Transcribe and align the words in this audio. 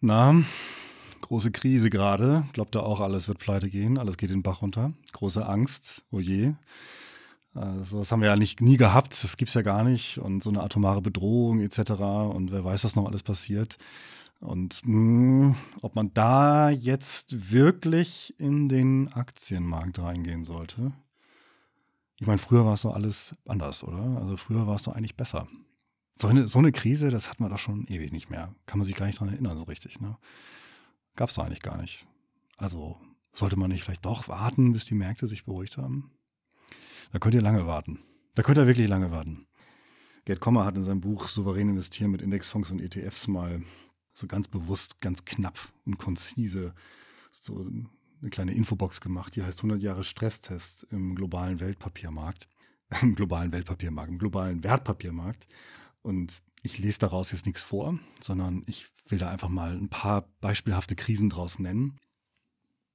Na, 0.00 0.42
große 1.22 1.50
Krise 1.50 1.90
gerade. 1.90 2.44
Glaubt 2.52 2.74
da 2.74 2.80
auch, 2.80 3.00
alles 3.00 3.28
wird 3.28 3.38
pleite 3.38 3.70
gehen, 3.70 3.98
alles 3.98 4.16
geht 4.16 4.30
in 4.30 4.38
den 4.38 4.42
Bach 4.42 4.62
runter. 4.62 4.92
Große 5.12 5.46
Angst, 5.46 6.04
oh 6.10 6.20
je. 6.20 6.54
Also 7.54 8.00
das 8.00 8.12
haben 8.12 8.20
wir 8.20 8.28
ja 8.28 8.36
nicht, 8.36 8.60
nie 8.60 8.76
gehabt, 8.76 9.24
das 9.24 9.38
gibt 9.38 9.48
es 9.48 9.54
ja 9.54 9.62
gar 9.62 9.82
nicht. 9.82 10.18
Und 10.18 10.42
so 10.42 10.50
eine 10.50 10.62
atomare 10.62 11.00
Bedrohung 11.00 11.60
etc. 11.60 11.92
Und 12.34 12.52
wer 12.52 12.64
weiß, 12.64 12.84
was 12.84 12.96
noch 12.96 13.06
alles 13.06 13.22
passiert. 13.22 13.78
Und 14.40 14.82
mh, 14.84 14.92
hm, 14.92 15.56
ob 15.80 15.94
man 15.94 16.12
da 16.12 16.68
jetzt 16.68 17.50
wirklich 17.50 18.34
in 18.38 18.68
den 18.68 19.10
Aktienmarkt 19.12 19.98
reingehen 19.98 20.44
sollte. 20.44 20.92
Ich 22.18 22.26
meine, 22.26 22.38
früher 22.38 22.64
war 22.64 22.74
es 22.74 22.82
doch 22.82 22.94
alles 22.94 23.34
anders, 23.46 23.82
oder? 23.82 24.18
Also 24.20 24.36
früher 24.36 24.66
war 24.66 24.76
es 24.76 24.82
doch 24.82 24.94
eigentlich 24.94 25.16
besser. 25.16 25.48
So 26.18 26.28
eine, 26.28 26.48
so 26.48 26.58
eine 26.58 26.72
Krise, 26.72 27.10
das 27.10 27.28
hat 27.28 27.40
man 27.40 27.50
doch 27.50 27.58
schon 27.58 27.86
ewig 27.86 28.10
nicht 28.10 28.30
mehr. 28.30 28.54
Kann 28.64 28.78
man 28.78 28.86
sich 28.86 28.96
gar 28.96 29.06
nicht 29.06 29.20
dran 29.20 29.28
erinnern, 29.28 29.58
so 29.58 29.64
richtig. 29.64 30.00
Ne? 30.00 30.16
Gab 31.14 31.28
es 31.28 31.34
doch 31.34 31.44
eigentlich 31.44 31.62
gar 31.62 31.76
nicht. 31.76 32.06
Also 32.56 32.98
sollte 33.32 33.56
man 33.56 33.70
nicht 33.70 33.84
vielleicht 33.84 34.06
doch 34.06 34.28
warten, 34.28 34.72
bis 34.72 34.86
die 34.86 34.94
Märkte 34.94 35.28
sich 35.28 35.44
beruhigt 35.44 35.76
haben? 35.76 36.10
Da 37.12 37.18
könnt 37.18 37.34
ihr 37.34 37.42
lange 37.42 37.66
warten. 37.66 38.00
Da 38.34 38.42
könnt 38.42 38.58
ihr 38.58 38.66
wirklich 38.66 38.88
lange 38.88 39.10
warten. 39.10 39.46
Gerd 40.24 40.40
Kommer 40.40 40.64
hat 40.64 40.76
in 40.76 40.82
seinem 40.82 41.00
Buch 41.00 41.28
Souverän 41.28 41.68
investieren 41.68 42.10
mit 42.10 42.22
Indexfonds 42.22 42.70
und 42.70 42.80
ETFs 42.80 43.28
mal 43.28 43.62
so 44.12 44.26
ganz 44.26 44.48
bewusst, 44.48 45.00
ganz 45.00 45.24
knapp 45.24 45.58
und 45.84 45.98
konzise 45.98 46.74
so 47.30 47.66
eine 48.20 48.30
kleine 48.30 48.52
Infobox 48.54 49.00
gemacht, 49.00 49.36
die 49.36 49.42
heißt 49.42 49.58
100 49.58 49.80
Jahre 49.80 50.02
Stresstest 50.02 50.86
im 50.90 51.14
globalen 51.14 51.60
Weltpapiermarkt, 51.60 52.48
im 53.02 53.14
globalen 53.14 53.52
Weltpapiermarkt, 53.52 54.10
im 54.10 54.18
globalen 54.18 54.64
Wertpapiermarkt. 54.64 55.46
Und 56.06 56.40
ich 56.62 56.78
lese 56.78 57.00
daraus 57.00 57.32
jetzt 57.32 57.46
nichts 57.46 57.62
vor, 57.62 57.98
sondern 58.20 58.62
ich 58.66 58.86
will 59.08 59.18
da 59.18 59.28
einfach 59.28 59.48
mal 59.48 59.76
ein 59.76 59.88
paar 59.88 60.28
beispielhafte 60.40 60.94
Krisen 60.94 61.30
draus 61.30 61.58
nennen. 61.58 61.98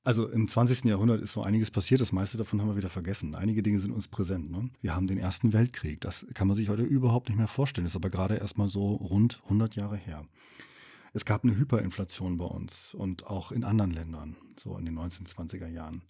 Also 0.05 0.29
im 0.29 0.47
20. 0.47 0.85
Jahrhundert 0.85 1.21
ist 1.21 1.33
so 1.33 1.43
einiges 1.43 1.71
passiert, 1.71 1.99
das 1.99 2.13
meiste 2.13 2.37
davon 2.37 2.61
haben 2.61 2.69
wir 2.69 2.77
wieder 2.77 2.89
vergessen. 2.89 3.35
Einige 3.35 3.63
Dinge 3.63 3.79
sind 3.79 3.91
uns 3.91 4.07
präsent. 4.07 4.49
Ne? 4.49 4.69
Wir 4.79 4.95
haben 4.95 5.07
den 5.07 5.17
Ersten 5.17 5.51
Weltkrieg, 5.51 5.99
das 5.99 6.25
kann 6.33 6.47
man 6.47 6.55
sich 6.55 6.69
heute 6.69 6.83
überhaupt 6.83 7.27
nicht 7.27 7.37
mehr 7.37 7.49
vorstellen, 7.49 7.85
ist 7.85 7.97
aber 7.97 8.09
gerade 8.09 8.37
erst 8.37 8.57
mal 8.57 8.69
so 8.69 8.95
rund 8.95 9.41
100 9.43 9.75
Jahre 9.75 9.97
her. 9.97 10.25
Es 11.11 11.25
gab 11.25 11.43
eine 11.43 11.57
Hyperinflation 11.57 12.37
bei 12.37 12.45
uns 12.45 12.93
und 12.93 13.27
auch 13.27 13.51
in 13.51 13.65
anderen 13.65 13.91
Ländern, 13.91 14.37
so 14.55 14.77
in 14.77 14.85
den 14.85 14.97
1920er 14.97 15.67
Jahren. 15.67 16.01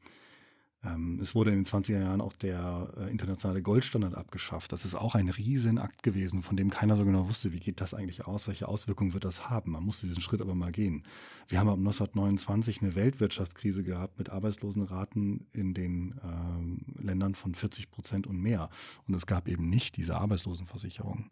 Ähm, 0.84 1.20
es 1.22 1.36
wurde 1.36 1.52
in 1.52 1.58
den 1.58 1.66
20er 1.66 2.00
Jahren 2.00 2.22
auch 2.22 2.34
der 2.34 2.92
äh, 2.98 3.12
internationale 3.12 3.62
Goldstandard 3.62 4.16
abgeschafft. 4.16 4.72
Das 4.72 4.84
ist 4.84 4.96
auch 4.96 5.14
ein 5.14 5.30
Riesenakt 5.30 6.02
gewesen, 6.02 6.42
von 6.42 6.58
dem 6.58 6.72
keiner 6.72 6.98
so 6.98 7.06
genau 7.06 7.28
wusste, 7.28 7.54
wie 7.54 7.60
geht 7.60 7.82
das 7.82 7.94
eigentlich 7.94 8.26
aus, 8.26 8.48
welche 8.48 8.68
Auswirkungen 8.68 9.14
wird 9.14 9.26
das 9.26 9.50
haben. 9.50 9.72
Man 9.72 9.84
musste 9.84 10.08
diesen 10.08 10.22
Schritt 10.22 10.42
aber 10.42 10.56
mal 10.56 10.72
gehen. 10.72 11.04
Wir 11.48 11.59
haben 11.59 11.70
ab 11.70 11.78
1929 11.78 12.82
eine 12.82 12.96
Weltwirtschaftskrise 12.96 13.84
gehabt 13.84 14.18
mit 14.18 14.30
Arbeitslosenraten 14.30 15.46
in 15.54 15.74
den 15.74 16.16
äh, 16.24 17.02
Ländern 17.04 17.36
von 17.36 17.54
40 17.54 17.92
Prozent 17.92 18.26
und 18.26 18.42
mehr. 18.42 18.70
Und 19.08 19.14
es 19.14 19.28
gab 19.28 19.48
eben 19.48 19.70
nicht 19.70 19.98
diese 19.98 20.18
Arbeitslosenversicherung. 20.18 21.30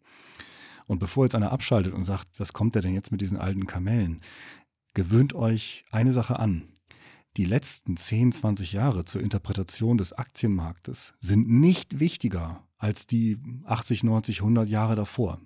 Und 0.86 0.98
bevor 0.98 1.24
jetzt 1.24 1.34
einer 1.34 1.52
abschaltet 1.52 1.92
und 1.92 2.04
sagt, 2.04 2.28
was 2.38 2.52
kommt 2.52 2.74
der 2.74 2.82
denn 2.82 2.94
jetzt 2.94 3.10
mit 3.10 3.20
diesen 3.20 3.38
alten 3.38 3.66
Kamellen? 3.66 4.20
Gewöhnt 4.94 5.34
euch 5.34 5.84
eine 5.90 6.12
Sache 6.12 6.38
an. 6.38 6.68
Die 7.36 7.44
letzten 7.44 7.96
10, 7.96 8.32
20 8.32 8.72
Jahre 8.72 9.04
zur 9.04 9.20
Interpretation 9.20 9.98
des 9.98 10.12
Aktienmarktes 10.12 11.14
sind 11.20 11.48
nicht 11.48 12.00
wichtiger 12.00 12.66
als 12.76 13.06
die 13.06 13.38
80, 13.64 14.02
90, 14.02 14.40
100 14.40 14.68
Jahre 14.68 14.96
davor. 14.96 15.40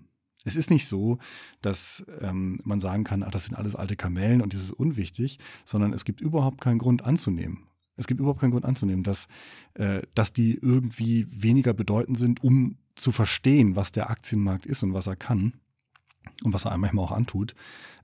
Es 0.45 0.57
ist 0.57 0.71
nicht 0.71 0.87
so, 0.87 1.19
dass 1.61 2.05
ähm, 2.21 2.61
man 2.65 2.81
sagen 2.81 3.05
kann, 3.05 3.23
ach, 3.23 3.31
das 3.31 3.47
sind 3.47 3.55
alles 3.55 3.75
alte 3.75 3.97
Kamellen 3.97 4.41
und 4.41 4.55
das 4.55 4.63
ist 4.63 4.73
unwichtig, 4.73 5.39
sondern 5.65 5.93
es 5.93 6.05
gibt 6.05 6.21
überhaupt 6.21 6.61
keinen 6.61 6.79
Grund 6.79 7.05
anzunehmen. 7.05 7.67
Es 7.97 8.07
gibt 8.07 8.21
überhaupt 8.21 8.41
keinen 8.41 8.51
Grund 8.51 8.65
anzunehmen, 8.65 9.05
dass, 9.05 9.29
äh, 9.75 10.03
dass 10.15 10.33
die 10.33 10.55
irgendwie 10.55 11.27
weniger 11.31 11.73
bedeutend 11.73 12.19
sind, 12.19 12.43
um 12.43 12.77
zu 12.97 13.13
verstehen, 13.13 13.77
was 13.77 13.93
der 13.93 14.11
Aktienmarkt 14.11 14.67
ist 14.67 14.83
und 14.83 14.95
was 14.95 15.07
er 15.07 15.17
kann 15.17 15.55
und 16.45 16.53
was 16.53 16.65
er 16.65 16.73
einem 16.73 16.83
manchmal 16.83 17.05
auch 17.05 17.13
antut, 17.13 17.55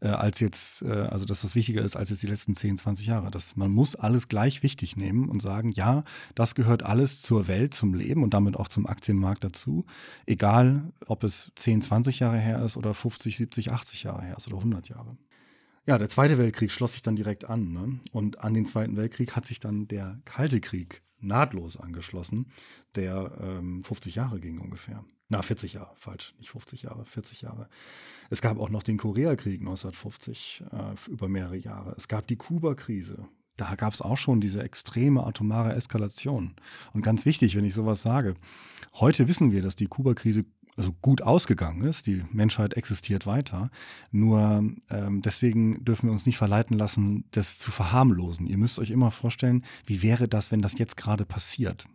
äh, 0.00 0.08
als 0.08 0.40
jetzt, 0.40 0.82
äh, 0.82 0.88
also 0.88 1.24
dass 1.24 1.42
das 1.42 1.54
wichtiger 1.54 1.82
ist 1.82 1.96
als 1.96 2.10
jetzt 2.10 2.22
die 2.22 2.26
letzten 2.26 2.54
10, 2.54 2.78
20 2.78 3.06
Jahre. 3.06 3.30
Das, 3.30 3.56
man 3.56 3.70
muss 3.70 3.94
alles 3.94 4.28
gleich 4.28 4.62
wichtig 4.62 4.96
nehmen 4.96 5.28
und 5.28 5.40
sagen, 5.42 5.72
ja, 5.72 6.04
das 6.34 6.54
gehört 6.54 6.82
alles 6.82 7.22
zur 7.22 7.48
Welt, 7.48 7.74
zum 7.74 7.94
Leben 7.94 8.22
und 8.22 8.34
damit 8.34 8.56
auch 8.56 8.68
zum 8.68 8.86
Aktienmarkt 8.86 9.44
dazu. 9.44 9.84
Egal, 10.26 10.92
ob 11.06 11.24
es 11.24 11.52
10, 11.56 11.82
20 11.82 12.20
Jahre 12.20 12.38
her 12.38 12.64
ist 12.64 12.76
oder 12.76 12.94
50, 12.94 13.36
70, 13.36 13.72
80 13.72 14.02
Jahre 14.04 14.22
her 14.22 14.36
ist 14.36 14.46
oder 14.46 14.56
100 14.56 14.88
Jahre. 14.88 15.16
Ja, 15.86 15.98
der 15.98 16.08
Zweite 16.08 16.38
Weltkrieg 16.38 16.70
schloss 16.70 16.92
sich 16.92 17.02
dann 17.02 17.16
direkt 17.16 17.46
an. 17.46 17.72
Ne? 17.72 18.00
Und 18.12 18.40
an 18.40 18.54
den 18.54 18.66
Zweiten 18.66 18.96
Weltkrieg 18.96 19.34
hat 19.34 19.46
sich 19.46 19.60
dann 19.60 19.88
der 19.88 20.20
Kalte 20.24 20.60
Krieg 20.60 21.02
nahtlos 21.20 21.76
angeschlossen, 21.76 22.46
der 22.94 23.32
ähm, 23.40 23.84
50 23.84 24.14
Jahre 24.14 24.40
ging 24.40 24.58
ungefähr. 24.58 25.04
Na, 25.32 25.42
40 25.42 25.74
Jahre, 25.74 25.94
falsch, 25.96 26.34
nicht 26.38 26.50
50 26.50 26.82
Jahre, 26.82 27.06
40 27.06 27.42
Jahre. 27.42 27.68
Es 28.30 28.42
gab 28.42 28.58
auch 28.58 28.68
noch 28.68 28.82
den 28.82 28.98
Koreakrieg 28.98 29.60
1950 29.60 30.64
äh, 30.72 31.10
über 31.10 31.28
mehrere 31.28 31.56
Jahre. 31.56 31.94
Es 31.96 32.08
gab 32.08 32.26
die 32.26 32.34
Kuba-Krise. 32.34 33.28
Da 33.56 33.76
gab 33.76 33.92
es 33.92 34.02
auch 34.02 34.16
schon 34.16 34.40
diese 34.40 34.60
extreme 34.60 35.24
atomare 35.24 35.74
Eskalation. 35.74 36.56
Und 36.92 37.02
ganz 37.02 37.26
wichtig, 37.26 37.56
wenn 37.56 37.64
ich 37.64 37.74
sowas 37.74 38.02
sage, 38.02 38.34
heute 38.94 39.28
wissen 39.28 39.52
wir, 39.52 39.62
dass 39.62 39.76
die 39.76 39.86
Kuba-Krise 39.86 40.46
also 40.76 40.92
gut 41.00 41.22
ausgegangen 41.22 41.84
ist. 41.84 42.08
Die 42.08 42.24
Menschheit 42.32 42.74
existiert 42.74 43.24
weiter. 43.24 43.70
Nur 44.10 44.64
ähm, 44.88 45.22
deswegen 45.22 45.84
dürfen 45.84 46.08
wir 46.08 46.12
uns 46.12 46.26
nicht 46.26 46.38
verleiten 46.38 46.76
lassen, 46.76 47.24
das 47.30 47.60
zu 47.60 47.70
verharmlosen. 47.70 48.48
Ihr 48.48 48.58
müsst 48.58 48.80
euch 48.80 48.90
immer 48.90 49.12
vorstellen, 49.12 49.64
wie 49.86 50.02
wäre 50.02 50.26
das, 50.26 50.50
wenn 50.50 50.62
das 50.62 50.76
jetzt 50.76 50.96
gerade 50.96 51.24
passiert? 51.24 51.86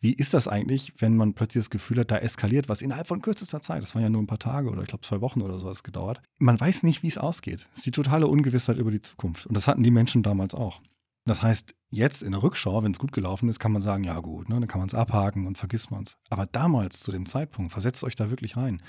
Wie 0.00 0.12
ist 0.12 0.34
das 0.34 0.48
eigentlich, 0.48 0.92
wenn 0.98 1.16
man 1.16 1.34
plötzlich 1.34 1.64
das 1.64 1.70
Gefühl 1.70 2.00
hat, 2.00 2.10
da 2.10 2.18
eskaliert 2.18 2.68
was 2.68 2.82
innerhalb 2.82 3.08
von 3.08 3.22
kürzester 3.22 3.60
Zeit? 3.60 3.82
Das 3.82 3.94
waren 3.94 4.02
ja 4.02 4.08
nur 4.08 4.22
ein 4.22 4.26
paar 4.26 4.38
Tage 4.38 4.70
oder 4.70 4.82
ich 4.82 4.88
glaube 4.88 5.04
zwei 5.04 5.20
Wochen 5.20 5.42
oder 5.42 5.58
so 5.58 5.66
hat 5.66 5.74
es 5.74 5.82
gedauert. 5.82 6.20
Man 6.38 6.58
weiß 6.58 6.82
nicht, 6.84 7.02
wie 7.02 7.08
es 7.08 7.18
ausgeht. 7.18 7.68
Es 7.72 7.78
ist 7.78 7.86
die 7.86 7.90
totale 7.90 8.26
Ungewissheit 8.26 8.78
über 8.78 8.90
die 8.90 9.02
Zukunft. 9.02 9.46
Und 9.46 9.54
das 9.56 9.66
hatten 9.66 9.82
die 9.82 9.90
Menschen 9.90 10.22
damals 10.22 10.54
auch. 10.54 10.80
Das 11.24 11.42
heißt, 11.42 11.74
jetzt 11.90 12.22
in 12.22 12.32
der 12.32 12.42
Rückschau, 12.42 12.82
wenn 12.82 12.92
es 12.92 12.98
gut 12.98 13.12
gelaufen 13.12 13.48
ist, 13.48 13.58
kann 13.58 13.72
man 13.72 13.82
sagen, 13.82 14.04
ja 14.04 14.18
gut, 14.20 14.48
ne, 14.48 14.58
dann 14.58 14.68
kann 14.68 14.80
man 14.80 14.88
es 14.88 14.94
abhaken 14.94 15.46
und 15.46 15.58
vergisst 15.58 15.90
man 15.90 16.04
es. 16.04 16.16
Aber 16.30 16.46
damals, 16.46 17.00
zu 17.00 17.12
dem 17.12 17.26
Zeitpunkt, 17.26 17.72
versetzt 17.72 18.02
euch 18.02 18.16
da 18.16 18.30
wirklich 18.30 18.56
rein. 18.56 18.82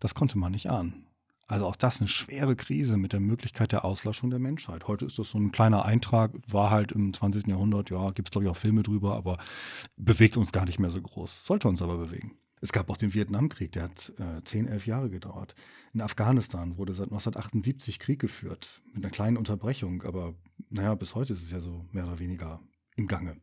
Das 0.00 0.14
konnte 0.14 0.38
man 0.38 0.52
nicht 0.52 0.70
ahnen. 0.70 1.06
Also 1.48 1.66
auch 1.66 1.76
das 1.76 2.00
eine 2.00 2.08
schwere 2.08 2.56
Krise 2.56 2.96
mit 2.96 3.12
der 3.12 3.20
Möglichkeit 3.20 3.70
der 3.70 3.84
Auslöschung 3.84 4.30
der 4.30 4.40
Menschheit. 4.40 4.88
Heute 4.88 5.04
ist 5.06 5.18
das 5.18 5.30
so 5.30 5.38
ein 5.38 5.52
kleiner 5.52 5.84
Eintrag, 5.84 6.32
war 6.48 6.70
halt 6.70 6.90
im 6.90 7.12
20. 7.12 7.46
Jahrhundert, 7.46 7.90
ja, 7.90 8.10
gibt 8.10 8.28
es 8.28 8.32
glaube 8.32 8.46
ich 8.46 8.50
auch 8.50 8.56
Filme 8.56 8.82
drüber, 8.82 9.14
aber 9.14 9.38
bewegt 9.96 10.36
uns 10.36 10.50
gar 10.50 10.64
nicht 10.64 10.80
mehr 10.80 10.90
so 10.90 11.00
groß. 11.00 11.44
Sollte 11.44 11.68
uns 11.68 11.82
aber 11.82 11.98
bewegen. 11.98 12.36
Es 12.60 12.72
gab 12.72 12.90
auch 12.90 12.96
den 12.96 13.14
Vietnamkrieg, 13.14 13.70
der 13.72 13.84
hat 13.84 14.12
äh, 14.18 14.42
10, 14.42 14.66
11 14.66 14.86
Jahre 14.86 15.10
gedauert. 15.10 15.54
In 15.92 16.00
Afghanistan 16.00 16.78
wurde 16.78 16.94
seit 16.94 17.06
1978 17.06 18.00
Krieg 18.00 18.18
geführt, 18.18 18.82
mit 18.92 19.04
einer 19.04 19.12
kleinen 19.12 19.36
Unterbrechung, 19.36 20.02
aber 20.02 20.34
naja, 20.70 20.94
bis 20.94 21.14
heute 21.14 21.34
ist 21.34 21.42
es 21.42 21.50
ja 21.50 21.60
so 21.60 21.84
mehr 21.92 22.06
oder 22.06 22.18
weniger 22.18 22.60
im 22.96 23.06
Gange. 23.06 23.36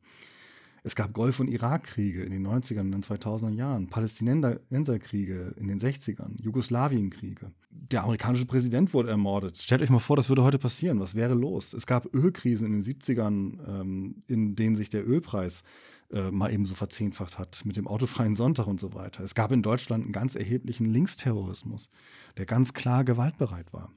Es 0.83 0.95
gab 0.95 1.13
Golf- 1.13 1.39
und 1.39 1.47
Irakkriege 1.47 2.23
in 2.23 2.31
den 2.31 2.45
90ern 2.45 2.81
und 2.81 2.91
den 2.91 3.03
2000er 3.03 3.51
Jahren, 3.51 3.87
Palästinenserkriege 3.87 5.55
in 5.57 5.69
den 5.69 5.79
60ern, 5.79 6.41
Jugoslawienkriege. 6.41 7.53
Der 7.93 8.03
amerikanische 8.03 8.47
Präsident 8.47 8.91
wurde 8.95 9.11
ermordet. 9.11 9.59
Stellt 9.59 9.83
euch 9.83 9.91
mal 9.91 9.99
vor, 9.99 10.15
das 10.15 10.27
würde 10.27 10.43
heute 10.43 10.57
passieren. 10.57 10.99
Was 10.99 11.13
wäre 11.13 11.35
los? 11.35 11.73
Es 11.73 11.85
gab 11.85 12.11
Ölkrisen 12.11 12.65
in 12.65 12.81
den 12.81 12.81
70ern, 12.81 13.59
ähm, 13.67 14.23
in 14.25 14.55
denen 14.55 14.75
sich 14.75 14.89
der 14.89 15.07
Ölpreis 15.07 15.61
äh, 16.11 16.31
mal 16.31 16.51
eben 16.51 16.65
so 16.65 16.73
verzehnfacht 16.73 17.37
hat 17.37 17.61
mit 17.65 17.77
dem 17.77 17.87
autofreien 17.87 18.33
Sonntag 18.33 18.65
und 18.65 18.79
so 18.79 18.95
weiter. 18.95 19.23
Es 19.23 19.35
gab 19.35 19.51
in 19.51 19.61
Deutschland 19.61 20.05
einen 20.05 20.11
ganz 20.11 20.33
erheblichen 20.33 20.85
Linksterrorismus, 20.85 21.91
der 22.37 22.47
ganz 22.47 22.73
klar 22.73 23.03
gewaltbereit 23.03 23.71
war. 23.73 23.91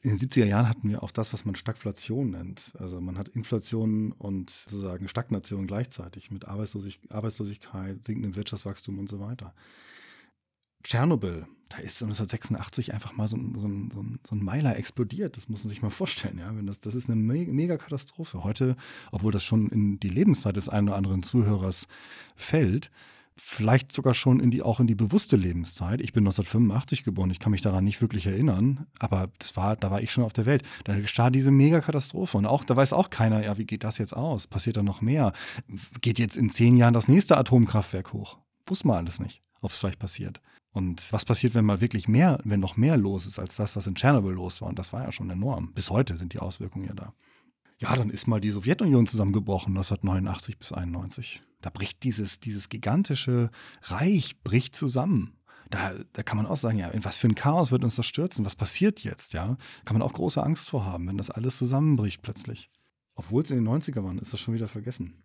In 0.00 0.16
den 0.16 0.18
70er 0.18 0.46
Jahren 0.46 0.66
hatten 0.66 0.88
wir 0.88 1.02
auch 1.02 1.10
das, 1.10 1.34
was 1.34 1.44
man 1.44 1.54
Stagflation 1.54 2.30
nennt. 2.30 2.72
Also 2.78 2.98
man 3.02 3.18
hat 3.18 3.28
Inflation 3.28 4.12
und 4.12 4.48
sozusagen 4.48 5.06
Stagnation 5.06 5.66
gleichzeitig 5.66 6.30
mit 6.30 6.48
Arbeitslosig 6.48 6.98
Arbeitslosigkeit, 7.10 8.02
sinkendem 8.02 8.36
Wirtschaftswachstum 8.36 8.98
und 8.98 9.10
so 9.10 9.20
weiter. 9.20 9.52
Tschernobyl, 10.84 11.46
da 11.70 11.78
ist 11.78 12.02
1986 12.02 12.92
einfach 12.92 13.16
mal 13.16 13.26
so, 13.26 13.36
so, 13.56 13.68
so, 13.92 14.04
so 14.22 14.34
ein 14.34 14.44
Meiler 14.44 14.76
explodiert. 14.76 15.36
Das 15.36 15.48
muss 15.48 15.64
man 15.64 15.70
sich 15.70 15.82
mal 15.82 15.90
vorstellen. 15.90 16.38
Ja? 16.38 16.54
Wenn 16.54 16.66
das, 16.66 16.80
das 16.80 16.94
ist 16.94 17.10
eine 17.10 17.20
me 17.20 17.46
mega 17.46 17.76
Katastrophe. 17.76 18.44
Heute, 18.44 18.76
obwohl 19.10 19.32
das 19.32 19.44
schon 19.44 19.68
in 19.70 19.98
die 19.98 20.10
Lebenszeit 20.10 20.56
des 20.56 20.68
einen 20.68 20.88
oder 20.88 20.96
anderen 20.96 21.22
Zuhörers 21.22 21.88
fällt, 22.36 22.90
vielleicht 23.36 23.90
sogar 23.90 24.14
schon 24.14 24.38
in 24.38 24.50
die, 24.50 24.62
auch 24.62 24.78
in 24.78 24.86
die 24.86 24.94
bewusste 24.94 25.36
Lebenszeit. 25.36 26.00
Ich 26.00 26.12
bin 26.12 26.22
1985 26.22 27.02
geboren, 27.02 27.30
ich 27.30 27.40
kann 27.40 27.50
mich 27.50 27.62
daran 27.62 27.82
nicht 27.82 28.00
wirklich 28.00 28.26
erinnern, 28.26 28.86
aber 28.98 29.28
das 29.38 29.56
war, 29.56 29.74
da 29.74 29.90
war 29.90 30.00
ich 30.00 30.12
schon 30.12 30.24
auf 30.24 30.32
der 30.32 30.46
Welt. 30.46 30.62
Da 30.84 30.98
geschah 30.98 31.30
diese 31.30 31.50
Megakatastrophe 31.50 32.38
und 32.38 32.46
auch, 32.46 32.62
da 32.62 32.76
weiß 32.76 32.92
auch 32.92 33.10
keiner, 33.10 33.42
ja, 33.42 33.58
wie 33.58 33.66
geht 33.66 33.82
das 33.82 33.98
jetzt 33.98 34.14
aus? 34.14 34.46
Passiert 34.46 34.76
da 34.76 34.82
noch 34.82 35.00
mehr? 35.00 35.32
Geht 36.00 36.20
jetzt 36.20 36.36
in 36.36 36.50
zehn 36.50 36.76
Jahren 36.76 36.94
das 36.94 37.08
nächste 37.08 37.36
Atomkraftwerk 37.36 38.12
hoch? 38.12 38.38
Wusste 38.66 38.86
man 38.86 38.98
alles 38.98 39.18
nicht, 39.18 39.42
ob 39.60 39.72
es 39.72 39.78
vielleicht 39.78 39.98
passiert. 39.98 40.40
Und 40.74 41.12
was 41.12 41.24
passiert, 41.24 41.54
wenn 41.54 41.64
mal 41.64 41.80
wirklich 41.80 42.08
mehr, 42.08 42.40
wenn 42.42 42.58
noch 42.58 42.76
mehr 42.76 42.96
los 42.96 43.26
ist 43.26 43.38
als 43.38 43.54
das, 43.54 43.76
was 43.76 43.86
in 43.86 43.94
Tschernobyl 43.94 44.32
los 44.32 44.60
war? 44.60 44.68
Und 44.68 44.78
das 44.78 44.92
war 44.92 45.04
ja 45.04 45.12
schon 45.12 45.30
enorm. 45.30 45.72
Bis 45.72 45.88
heute 45.88 46.16
sind 46.16 46.32
die 46.32 46.40
Auswirkungen 46.40 46.86
ja 46.86 46.94
da. 46.94 47.14
Ja, 47.78 47.94
dann 47.94 48.10
ist 48.10 48.26
mal 48.26 48.40
die 48.40 48.50
Sowjetunion 48.50 49.06
zusammengebrochen, 49.06 49.70
1989 49.70 50.58
bis 50.58 50.72
91. 50.72 51.42
Da 51.60 51.70
bricht 51.70 52.02
dieses, 52.02 52.40
dieses 52.40 52.68
gigantische 52.68 53.50
Reich 53.82 54.42
bricht 54.42 54.74
zusammen. 54.74 55.36
Da, 55.70 55.94
da 56.12 56.22
kann 56.24 56.36
man 56.36 56.46
auch 56.46 56.56
sagen, 56.56 56.78
ja, 56.78 56.88
in 56.88 57.04
was 57.04 57.18
für 57.18 57.28
ein 57.28 57.36
Chaos 57.36 57.70
wird 57.70 57.84
uns 57.84 57.94
das 57.94 58.06
stürzen? 58.06 58.44
Was 58.44 58.56
passiert 58.56 59.00
jetzt? 59.04 59.32
Ja, 59.32 59.56
kann 59.84 59.96
man 59.96 60.02
auch 60.02 60.12
große 60.12 60.42
Angst 60.42 60.70
vor 60.70 60.84
haben, 60.84 61.06
wenn 61.06 61.16
das 61.16 61.30
alles 61.30 61.56
zusammenbricht 61.56 62.20
plötzlich. 62.20 62.68
Obwohl 63.14 63.44
es 63.44 63.50
in 63.52 63.64
den 63.64 63.68
90er 63.68 64.02
waren, 64.02 64.18
ist 64.18 64.32
das 64.32 64.40
schon 64.40 64.54
wieder 64.54 64.68
vergessen. 64.68 65.23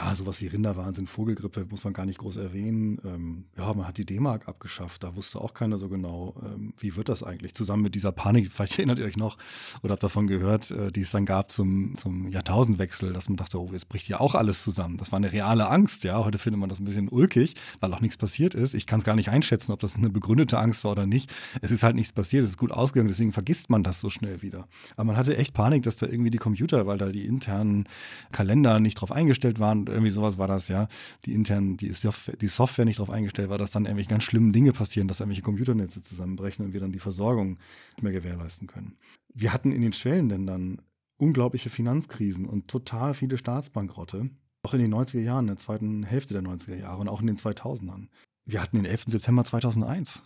Ja, 0.00 0.14
sowas 0.14 0.40
wie 0.40 0.46
Rinderwahnsinn, 0.46 1.08
Vogelgrippe 1.08 1.66
muss 1.68 1.82
man 1.82 1.92
gar 1.92 2.06
nicht 2.06 2.18
groß 2.18 2.36
erwähnen. 2.36 3.00
Ähm, 3.04 3.46
ja, 3.56 3.74
man 3.74 3.88
hat 3.88 3.98
die 3.98 4.04
D-Mark 4.04 4.46
abgeschafft. 4.46 5.02
Da 5.02 5.16
wusste 5.16 5.40
auch 5.40 5.54
keiner 5.54 5.76
so 5.76 5.88
genau, 5.88 6.36
ähm, 6.40 6.72
wie 6.78 6.94
wird 6.94 7.08
das 7.08 7.24
eigentlich. 7.24 7.52
Zusammen 7.52 7.82
mit 7.82 7.96
dieser 7.96 8.12
Panik, 8.12 8.52
vielleicht 8.52 8.78
erinnert 8.78 9.00
ihr 9.00 9.06
euch 9.06 9.16
noch 9.16 9.38
oder 9.82 9.92
habt 9.92 10.04
davon 10.04 10.28
gehört, 10.28 10.70
äh, 10.70 10.92
die 10.92 11.00
es 11.00 11.10
dann 11.10 11.26
gab 11.26 11.50
zum, 11.50 11.96
zum 11.96 12.28
Jahrtausendwechsel, 12.28 13.12
dass 13.12 13.28
man 13.28 13.38
dachte, 13.38 13.60
oh, 13.60 13.70
jetzt 13.72 13.88
bricht 13.88 14.06
ja 14.06 14.20
auch 14.20 14.36
alles 14.36 14.62
zusammen. 14.62 14.98
Das 14.98 15.10
war 15.10 15.16
eine 15.16 15.32
reale 15.32 15.68
Angst, 15.68 16.04
ja. 16.04 16.24
Heute 16.24 16.38
findet 16.38 16.60
man 16.60 16.68
das 16.68 16.78
ein 16.78 16.84
bisschen 16.84 17.08
ulkig, 17.08 17.56
weil 17.80 17.92
auch 17.92 18.00
nichts 18.00 18.16
passiert 18.16 18.54
ist. 18.54 18.74
Ich 18.74 18.86
kann 18.86 19.00
es 19.00 19.04
gar 19.04 19.16
nicht 19.16 19.30
einschätzen, 19.30 19.72
ob 19.72 19.80
das 19.80 19.96
eine 19.96 20.10
begründete 20.10 20.58
Angst 20.58 20.84
war 20.84 20.92
oder 20.92 21.06
nicht. 21.06 21.28
Es 21.60 21.72
ist 21.72 21.82
halt 21.82 21.96
nichts 21.96 22.12
passiert, 22.12 22.44
es 22.44 22.50
ist 22.50 22.58
gut 22.58 22.70
ausgegangen, 22.70 23.08
deswegen 23.08 23.32
vergisst 23.32 23.68
man 23.68 23.82
das 23.82 24.00
so 24.00 24.10
schnell 24.10 24.42
wieder. 24.42 24.68
Aber 24.94 25.06
man 25.06 25.16
hatte 25.16 25.36
echt 25.36 25.54
Panik, 25.54 25.82
dass 25.82 25.96
da 25.96 26.06
irgendwie 26.06 26.30
die 26.30 26.38
Computer, 26.38 26.86
weil 26.86 26.98
da 26.98 27.10
die 27.10 27.26
internen 27.26 27.88
Kalender 28.30 28.78
nicht 28.78 28.94
drauf 28.94 29.10
eingestellt 29.10 29.58
waren, 29.58 29.87
irgendwie 29.88 30.10
sowas 30.10 30.38
war 30.38 30.48
das, 30.48 30.68
ja, 30.68 30.88
die 31.24 31.34
internen, 31.34 31.76
die 31.76 31.92
Software, 31.92 32.36
die 32.36 32.46
Software 32.46 32.84
nicht 32.84 32.98
darauf 32.98 33.12
eingestellt 33.12 33.50
war, 33.50 33.58
dass 33.58 33.70
dann 33.70 33.84
irgendwelche 33.84 34.10
ganz 34.10 34.24
schlimmen 34.24 34.52
Dinge 34.52 34.72
passieren, 34.72 35.08
dass 35.08 35.20
irgendwelche 35.20 35.42
Computernetze 35.42 36.02
zusammenbrechen 36.02 36.64
und 36.64 36.72
wir 36.72 36.80
dann 36.80 36.92
die 36.92 36.98
Versorgung 36.98 37.58
nicht 37.96 38.02
mehr 38.02 38.12
gewährleisten 38.12 38.66
können. 38.66 38.96
Wir 39.34 39.52
hatten 39.52 39.72
in 39.72 39.82
den 39.82 39.92
Schwellenländern 39.92 40.80
unglaubliche 41.16 41.70
Finanzkrisen 41.70 42.46
und 42.46 42.68
total 42.68 43.14
viele 43.14 43.36
Staatsbankrotte, 43.36 44.30
auch 44.62 44.74
in 44.74 44.80
den 44.80 44.94
90er 44.94 45.20
Jahren, 45.20 45.44
in 45.44 45.48
der 45.48 45.56
zweiten 45.56 46.04
Hälfte 46.04 46.34
der 46.34 46.42
90er 46.42 46.76
Jahre 46.76 47.00
und 47.00 47.08
auch 47.08 47.20
in 47.20 47.26
den 47.26 47.36
2000ern. 47.36 48.08
Wir 48.44 48.62
hatten 48.62 48.76
den 48.76 48.86
11. 48.86 49.04
September 49.08 49.44
2001. 49.44 50.22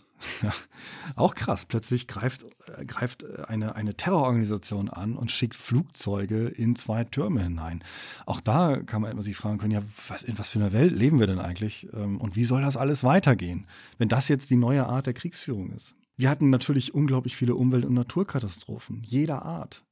Auch 1.15 1.35
krass. 1.35 1.65
Plötzlich 1.65 2.07
greift, 2.07 2.45
äh, 2.67 2.85
greift 2.85 3.23
äh, 3.23 3.43
eine, 3.47 3.75
eine 3.75 3.95
Terrororganisation 3.95 4.89
an 4.89 5.15
und 5.15 5.31
schickt 5.31 5.55
Flugzeuge 5.55 6.47
in 6.47 6.75
zwei 6.75 7.03
Türme 7.03 7.43
hinein. 7.43 7.83
Auch 8.25 8.41
da 8.41 8.77
kann 8.77 9.01
man 9.01 9.21
sich 9.21 9.35
fragen 9.35 9.57
können, 9.57 9.71
ja, 9.71 9.83
was, 10.07 10.23
in 10.23 10.37
was 10.37 10.49
für 10.49 10.59
einer 10.59 10.73
Welt 10.73 10.93
leben 10.93 11.19
wir 11.19 11.27
denn 11.27 11.39
eigentlich? 11.39 11.87
Ähm, 11.93 12.19
und 12.19 12.35
wie 12.35 12.43
soll 12.43 12.61
das 12.61 12.77
alles 12.77 13.03
weitergehen, 13.03 13.67
wenn 13.97 14.09
das 14.09 14.27
jetzt 14.27 14.49
die 14.49 14.55
neue 14.55 14.85
Art 14.85 15.05
der 15.05 15.13
Kriegsführung 15.13 15.71
ist? 15.71 15.95
Wir 16.15 16.29
hatten 16.29 16.49
natürlich 16.49 16.93
unglaublich 16.93 17.35
viele 17.35 17.55
Umwelt- 17.55 17.85
und 17.85 17.95
Naturkatastrophen, 17.95 19.01
jeder 19.03 19.43
Art. 19.43 19.83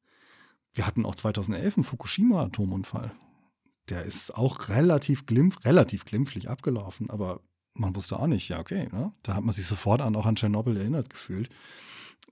Wir 0.73 0.85
hatten 0.85 1.05
auch 1.05 1.15
2011 1.15 1.77
einen 1.77 1.83
Fukushima-Atomunfall. 1.83 3.11
Der 3.89 4.03
ist 4.03 4.35
auch 4.35 4.69
relativ, 4.69 5.25
glimpf, 5.25 5.65
relativ 5.65 6.05
glimpflich 6.05 6.49
abgelaufen, 6.49 7.09
aber 7.09 7.41
man 7.73 7.95
wusste 7.95 8.19
auch 8.19 8.27
nicht, 8.27 8.49
ja, 8.49 8.59
okay, 8.59 8.89
ne? 8.91 9.11
da 9.23 9.35
hat 9.35 9.43
man 9.43 9.53
sich 9.53 9.65
sofort 9.65 10.01
an, 10.01 10.15
auch 10.15 10.25
an 10.25 10.35
Tschernobyl 10.35 10.77
erinnert 10.77 11.09
gefühlt. 11.09 11.49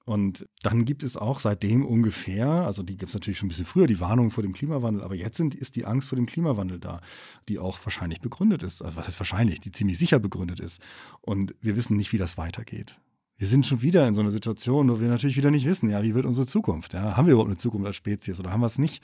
Und 0.06 0.48
dann 0.64 0.86
gibt 0.86 1.04
es 1.04 1.18
auch 1.18 1.38
seitdem 1.38 1.86
ungefähr, 1.86 2.48
also 2.48 2.82
die 2.82 2.98
gibt 2.98 3.10
es 3.10 3.14
natürlich 3.14 3.38
schon 3.38 3.46
ein 3.46 3.50
bisschen 3.50 3.66
früher, 3.66 3.86
die 3.86 4.00
Warnung 4.00 4.32
vor 4.32 4.42
dem 4.42 4.54
Klimawandel, 4.54 5.04
aber 5.04 5.14
jetzt 5.14 5.38
sind, 5.38 5.54
ist 5.54 5.76
die 5.76 5.86
Angst 5.86 6.08
vor 6.10 6.16
dem 6.16 6.26
Klimawandel 6.26 6.80
da, 6.80 7.02
die 7.48 7.60
auch 7.60 7.78
wahrscheinlich 7.84 8.20
begründet 8.20 8.64
ist. 8.64 8.82
Also 8.82 8.98
was 8.98 9.08
heißt 9.08 9.20
wahrscheinlich, 9.20 9.62
die 9.62 9.72
ziemlich 9.72 10.00
sicher 10.00 10.18
begründet 10.18 10.60
ist. 10.60 10.82
Und 11.22 11.54
wir 11.62 11.76
wissen 11.76 11.96
nicht, 11.96 12.12
wie 12.12 12.18
das 12.18 12.38
weitergeht. 12.38 13.00
Wir 13.38 13.48
sind 13.48 13.68
schon 13.68 13.82
wieder 13.82 14.08
in 14.08 14.16
so 14.16 14.22
einer 14.22 14.32
Situation, 14.32 14.90
wo 14.90 15.00
wir 15.00 15.10
natürlich 15.10 15.38
wieder 15.38 15.52
nicht 15.52 15.66
wissen, 15.66 15.90
ja, 15.90 16.02
wie 16.02 16.16
wird 16.16 16.26
unsere 16.26 16.48
Zukunft? 16.48 16.94
Ja? 16.94 17.16
Haben 17.16 17.28
wir 17.28 17.34
überhaupt 17.34 17.52
eine 17.52 17.58
Zukunft 17.58 17.86
als 17.86 17.96
Spezies 17.96 18.40
oder 18.40 18.52
haben 18.52 18.62
wir 18.62 18.68
es 18.68 18.80
nicht? 18.80 19.04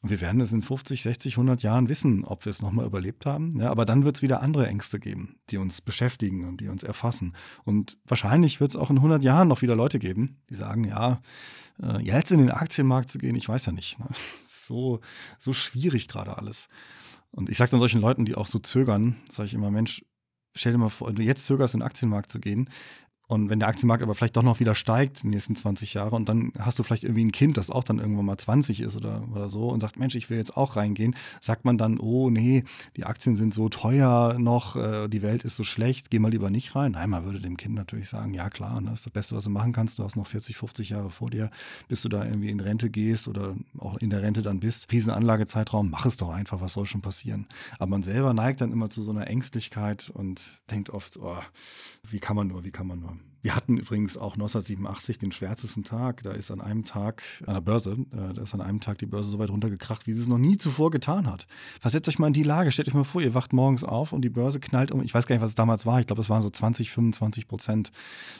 Und 0.00 0.10
wir 0.10 0.20
werden 0.20 0.40
es 0.40 0.52
in 0.52 0.62
50, 0.62 1.02
60, 1.02 1.34
100 1.34 1.62
Jahren 1.62 1.88
wissen, 1.88 2.24
ob 2.24 2.44
wir 2.44 2.50
es 2.50 2.62
nochmal 2.62 2.86
überlebt 2.86 3.26
haben. 3.26 3.58
Ja, 3.58 3.70
aber 3.70 3.84
dann 3.84 4.04
wird 4.04 4.16
es 4.16 4.22
wieder 4.22 4.42
andere 4.42 4.68
Ängste 4.68 5.00
geben, 5.00 5.36
die 5.50 5.58
uns 5.58 5.80
beschäftigen 5.80 6.44
und 6.44 6.60
die 6.60 6.68
uns 6.68 6.84
erfassen. 6.84 7.34
Und 7.64 7.96
wahrscheinlich 8.06 8.60
wird 8.60 8.70
es 8.70 8.76
auch 8.76 8.90
in 8.90 8.96
100 8.96 9.24
Jahren 9.24 9.48
noch 9.48 9.60
wieder 9.60 9.74
Leute 9.74 9.98
geben, 9.98 10.40
die 10.50 10.54
sagen, 10.54 10.84
ja, 10.84 11.20
äh, 11.82 12.00
jetzt 12.00 12.30
in 12.30 12.38
den 12.38 12.50
Aktienmarkt 12.50 13.10
zu 13.10 13.18
gehen, 13.18 13.34
ich 13.34 13.48
weiß 13.48 13.66
ja 13.66 13.72
nicht. 13.72 13.98
Ne? 13.98 14.06
So, 14.68 15.00
so 15.38 15.54
schwierig 15.54 16.08
gerade 16.08 16.36
alles. 16.36 16.68
Und 17.30 17.48
ich 17.48 17.56
sage 17.56 17.70
dann 17.70 17.80
solchen 17.80 18.02
Leuten, 18.02 18.26
die 18.26 18.34
auch 18.34 18.46
so 18.46 18.58
zögern, 18.58 19.16
sage 19.30 19.46
ich 19.46 19.54
immer, 19.54 19.70
Mensch, 19.70 20.04
stell 20.54 20.72
dir 20.72 20.78
mal 20.78 20.90
vor, 20.90 21.08
wenn 21.08 21.14
du 21.14 21.22
jetzt 21.22 21.46
zögerst, 21.46 21.72
in 21.72 21.80
den 21.80 21.86
Aktienmarkt 21.86 22.30
zu 22.30 22.38
gehen, 22.38 22.68
und 23.28 23.50
wenn 23.50 23.58
der 23.58 23.68
Aktienmarkt 23.68 24.02
aber 24.02 24.14
vielleicht 24.14 24.36
doch 24.38 24.42
noch 24.42 24.58
wieder 24.58 24.74
steigt 24.74 25.22
in 25.22 25.28
den 25.28 25.34
nächsten 25.34 25.54
20 25.54 25.92
Jahre 25.92 26.16
und 26.16 26.30
dann 26.30 26.50
hast 26.58 26.78
du 26.78 26.82
vielleicht 26.82 27.04
irgendwie 27.04 27.26
ein 27.26 27.32
Kind, 27.32 27.58
das 27.58 27.68
auch 27.68 27.84
dann 27.84 27.98
irgendwann 27.98 28.24
mal 28.24 28.38
20 28.38 28.80
ist 28.80 28.96
oder, 28.96 29.22
oder 29.30 29.50
so 29.50 29.68
und 29.68 29.80
sagt, 29.80 29.98
Mensch, 29.98 30.14
ich 30.14 30.30
will 30.30 30.38
jetzt 30.38 30.56
auch 30.56 30.76
reingehen, 30.76 31.14
sagt 31.42 31.66
man 31.66 31.76
dann, 31.76 32.00
oh 32.00 32.30
nee, 32.30 32.64
die 32.96 33.04
Aktien 33.04 33.36
sind 33.36 33.52
so 33.52 33.68
teuer 33.68 34.38
noch, 34.38 34.76
äh, 34.76 35.08
die 35.08 35.20
Welt 35.20 35.44
ist 35.44 35.56
so 35.56 35.62
schlecht, 35.64 36.10
geh 36.10 36.18
mal 36.18 36.30
lieber 36.30 36.48
nicht 36.48 36.74
rein. 36.74 36.92
Nein, 36.92 37.10
man 37.10 37.26
würde 37.26 37.38
dem 37.38 37.58
Kind 37.58 37.74
natürlich 37.74 38.08
sagen, 38.08 38.32
ja 38.32 38.48
klar, 38.48 38.80
das 38.82 39.00
ist 39.00 39.06
das 39.06 39.12
Beste, 39.12 39.36
was 39.36 39.44
du 39.44 39.50
machen 39.50 39.72
kannst. 39.72 39.98
Du 39.98 40.04
hast 40.04 40.16
noch 40.16 40.26
40, 40.26 40.56
50 40.56 40.88
Jahre 40.88 41.10
vor 41.10 41.28
dir, 41.28 41.50
bis 41.86 42.00
du 42.00 42.08
da 42.08 42.24
irgendwie 42.24 42.48
in 42.48 42.60
Rente 42.60 42.88
gehst 42.88 43.28
oder 43.28 43.56
auch 43.76 43.98
in 43.98 44.08
der 44.08 44.22
Rente 44.22 44.40
dann 44.40 44.58
bist. 44.58 44.90
Riesenanlagezeitraum, 44.90 45.90
mach 45.90 46.06
es 46.06 46.16
doch 46.16 46.30
einfach, 46.30 46.62
was 46.62 46.72
soll 46.72 46.86
schon 46.86 47.02
passieren. 47.02 47.46
Aber 47.78 47.90
man 47.90 48.02
selber 48.02 48.32
neigt 48.32 48.62
dann 48.62 48.72
immer 48.72 48.88
zu 48.88 49.02
so 49.02 49.10
einer 49.10 49.26
Ängstlichkeit 49.26 50.08
und 50.08 50.62
denkt 50.70 50.88
oft, 50.88 51.18
oh, 51.18 51.36
wie 52.08 52.20
kann 52.20 52.34
man 52.34 52.48
nur, 52.48 52.64
wie 52.64 52.70
kann 52.70 52.86
man 52.86 53.00
nur. 53.00 53.17
Wir 53.40 53.54
hatten 53.54 53.76
übrigens 53.76 54.16
auch 54.16 54.34
1987 54.34 55.18
den 55.18 55.32
schwärzesten 55.32 55.84
Tag. 55.84 56.22
Da 56.22 56.32
ist 56.32 56.50
an 56.50 56.60
einem 56.60 56.84
Tag 56.84 57.22
an 57.46 57.54
der 57.54 57.60
Börse, 57.60 57.92
äh, 58.12 58.34
da 58.34 58.42
ist 58.42 58.54
an 58.54 58.60
einem 58.60 58.80
Tag 58.80 58.98
die 58.98 59.06
Börse 59.06 59.30
so 59.30 59.38
weit 59.38 59.50
runtergekracht, 59.50 60.06
wie 60.06 60.12
sie 60.12 60.20
es 60.20 60.28
noch 60.28 60.38
nie 60.38 60.56
zuvor 60.56 60.90
getan 60.90 61.26
hat. 61.26 61.46
Versetzt 61.80 62.08
euch 62.08 62.18
mal 62.18 62.26
in 62.26 62.32
die 62.32 62.42
Lage. 62.42 62.72
Stellt 62.72 62.88
euch 62.88 62.94
mal 62.94 63.04
vor, 63.04 63.22
ihr 63.22 63.34
wacht 63.34 63.52
morgens 63.52 63.84
auf 63.84 64.12
und 64.12 64.22
die 64.22 64.30
Börse 64.30 64.60
knallt 64.60 64.90
um. 64.90 65.02
Ich 65.02 65.14
weiß 65.14 65.26
gar 65.26 65.36
nicht, 65.36 65.42
was 65.42 65.50
es 65.50 65.56
damals 65.56 65.86
war. 65.86 66.00
Ich 66.00 66.06
glaube, 66.06 66.20
es 66.20 66.30
waren 66.30 66.42
so 66.42 66.50
20, 66.50 66.90
25 66.90 67.46
Prozent. 67.46 67.92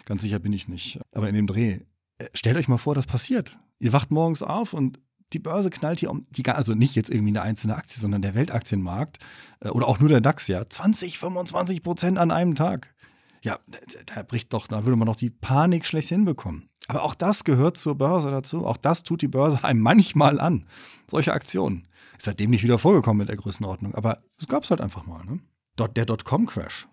Ganz 0.05 0.23
sicher 0.23 0.41
bin 0.41 0.53
ich 0.53 0.69
nicht. 0.69 1.01
Aber 1.13 1.29
in 1.29 1.35
dem 1.35 1.47
Dreh. 1.47 1.81
Äh, 2.19 2.27
stellt 2.35 2.57
euch 2.57 2.69
mal 2.69 2.79
vor, 2.79 2.95
das 2.95 3.07
passiert. 3.07 3.57
Ihr 3.79 3.93
wacht 3.93 4.11
morgens 4.11 4.43
auf 4.43 4.73
und 4.73 4.99
die 5.33 5.39
Börse 5.39 5.71
knallt 5.71 6.01
hier 6.01 6.11
um, 6.11 6.25
die, 6.31 6.45
also 6.47 6.75
nicht 6.75 6.95
jetzt 6.95 7.11
irgendwie 7.11 7.31
eine 7.31 7.43
einzelne 7.43 7.77
Aktie, 7.77 8.01
sondern 8.01 8.23
der 8.23 8.35
Weltaktienmarkt 8.35 9.19
äh, 9.61 9.69
oder 9.69 9.87
auch 9.87 10.01
nur 10.01 10.09
der 10.09 10.21
DAX, 10.21 10.49
ja, 10.49 10.69
20, 10.69 11.19
25 11.19 11.83
Prozent 11.83 12.19
an 12.19 12.31
einem 12.31 12.55
Tag. 12.55 12.95
Ja, 13.43 13.59
da 14.07 14.23
bricht 14.23 14.53
doch, 14.53 14.67
da 14.67 14.85
würde 14.85 14.97
man 14.97 15.07
doch 15.07 15.17
die 15.17 15.31
Panik 15.31 15.87
schlecht 15.87 16.09
hinbekommen. 16.09 16.69
Aber 16.89 17.03
auch 17.03 17.15
das 17.15 17.45
gehört 17.45 17.77
zur 17.77 17.97
Börse 17.97 18.31
dazu. 18.31 18.67
Auch 18.67 18.77
das 18.77 19.03
tut 19.03 19.23
die 19.23 19.29
Börse 19.29 19.63
einem 19.65 19.81
manchmal 19.81 20.41
an. 20.41 20.67
Solche 21.09 21.33
Aktionen. 21.33 21.87
Ist 22.17 22.25
seitdem 22.25 22.51
nicht 22.51 22.65
wieder 22.65 22.79
vorgekommen 22.79 23.19
mit 23.19 23.29
der 23.29 23.37
Größenordnung. 23.37 23.95
Aber 23.95 24.23
es 24.39 24.49
gab 24.49 24.65
es 24.65 24.71
halt 24.71 24.81
einfach 24.81 25.07
mal. 25.07 25.25
Ne? 25.25 25.41
Der 25.79 26.07
Dotcom-Crash. 26.07 26.89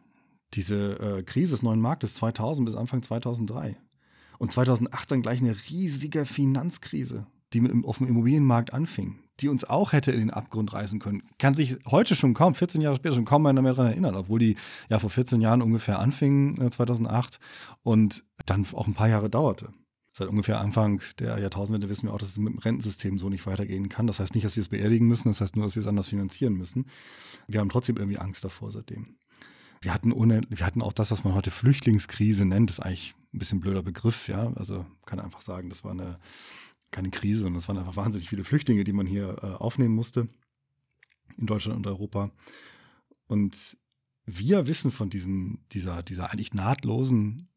Diese 0.53 0.99
äh, 0.99 1.23
Krise 1.23 1.51
des 1.51 1.63
neuen 1.63 1.81
Marktes 1.81 2.15
2000 2.15 2.65
bis 2.65 2.75
Anfang 2.75 3.01
2003. 3.01 3.77
Und 4.37 4.51
2018 4.51 5.21
gleich 5.21 5.41
eine 5.41 5.55
riesige 5.69 6.25
Finanzkrise, 6.25 7.25
die 7.53 7.67
auf 7.83 7.97
dem 7.97 8.07
Immobilienmarkt 8.07 8.73
anfing 8.73 9.17
die 9.39 9.49
uns 9.49 9.63
auch 9.65 9.91
hätte 9.91 10.11
in 10.11 10.19
den 10.19 10.31
Abgrund 10.31 10.73
reißen 10.73 10.99
können. 10.99 11.23
Kann 11.39 11.53
sich 11.53 11.77
heute 11.87 12.15
schon 12.15 12.33
kaum, 12.33 12.55
14 12.55 12.81
Jahre 12.81 12.95
später, 12.95 13.15
schon 13.15 13.25
kaum 13.25 13.45
einer 13.45 13.61
mehr 13.61 13.73
daran 13.73 13.91
erinnern, 13.91 14.15
obwohl 14.15 14.39
die 14.39 14.55
ja 14.89 14.99
vor 14.99 15.09
14 15.09 15.41
Jahren 15.41 15.61
ungefähr 15.61 15.99
anfing, 15.99 16.69
2008, 16.69 17.35
äh, 17.35 17.37
und 17.83 18.23
dann 18.45 18.65
auch 18.73 18.87
ein 18.87 18.93
paar 18.93 19.09
Jahre 19.09 19.29
dauerte. 19.29 19.73
Seit 20.13 20.29
ungefähr 20.29 20.61
Anfang 20.61 21.01
der 21.19 21.37
Jahrtausendwende 21.39 21.89
wissen 21.89 22.07
wir 22.07 22.13
auch, 22.13 22.19
dass 22.19 22.29
es 22.29 22.37
mit 22.37 22.53
dem 22.53 22.59
Rentensystem 22.59 23.19
so 23.19 23.27
nicht 23.27 23.45
weitergehen 23.45 23.89
kann. 23.89 24.07
Das 24.07 24.21
heißt 24.21 24.33
nicht, 24.33 24.45
dass 24.45 24.55
wir 24.55 24.61
es 24.61 24.69
beerdigen 24.69 25.09
müssen, 25.09 25.27
das 25.27 25.41
heißt 25.41 25.57
nur, 25.57 25.65
dass 25.65 25.75
wir 25.75 25.81
es 25.81 25.87
anders 25.87 26.07
finanzieren 26.07 26.53
müssen. 26.53 26.85
Wir 27.47 27.59
haben 27.59 27.67
trotzdem 27.67 27.97
irgendwie 27.97 28.17
Angst 28.17 28.45
davor 28.45 28.71
seitdem. 28.71 29.17
Wir 29.81 29.93
hatten, 29.93 30.13
ohne, 30.13 30.41
wir 30.47 30.65
hatten 30.65 30.81
auch 30.81 30.93
das, 30.93 31.11
was 31.11 31.25
man 31.25 31.33
heute 31.33 31.51
Flüchtlingskrise 31.51 32.45
nennt, 32.45 32.69
das 32.69 32.79
ist 32.79 32.85
eigentlich 32.85 33.13
ein 33.33 33.39
bisschen 33.39 33.59
blöder 33.59 33.83
Begriff, 33.83 34.29
ja. 34.29 34.53
Also 34.55 34.85
kann 35.05 35.19
einfach 35.19 35.41
sagen, 35.41 35.67
das 35.67 35.83
war 35.83 35.91
eine 35.91 36.17
keine 36.95 37.11
Krise, 37.11 37.41
sondern 37.41 37.59
es 37.59 37.67
waren 37.67 37.77
einfach 37.77 37.97
wahnsinnig 37.97 38.29
viele 38.29 38.45
Flüchtlinge, 38.45 38.85
die 38.85 38.93
man 38.93 39.05
hier 39.05 39.37
äh, 39.41 39.47
aufnehmen 39.47 39.93
musste 39.93 40.29
in 41.37 41.45
Deutschland 41.45 41.77
und 41.77 41.87
Europa. 41.87 42.31
Und 43.27 43.77
wir 44.25 44.65
wissen 44.65 44.91
von 44.91 45.09
diesen, 45.09 45.65
dieser, 45.73 46.03
dieser 46.03 46.31
eigentlich 46.31 46.53
nahtlosen 46.53 47.49